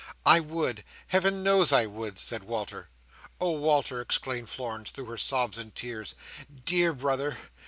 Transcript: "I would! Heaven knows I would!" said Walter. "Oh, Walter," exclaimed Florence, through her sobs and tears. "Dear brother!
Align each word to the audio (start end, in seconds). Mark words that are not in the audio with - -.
"I 0.25 0.39
would! 0.39 0.83
Heaven 1.09 1.43
knows 1.43 1.71
I 1.71 1.85
would!" 1.85 2.17
said 2.17 2.43
Walter. 2.43 2.89
"Oh, 3.39 3.51
Walter," 3.51 4.01
exclaimed 4.01 4.49
Florence, 4.49 4.89
through 4.89 5.05
her 5.05 5.17
sobs 5.17 5.59
and 5.59 5.75
tears. 5.75 6.15
"Dear 6.65 6.91
brother! 6.91 7.37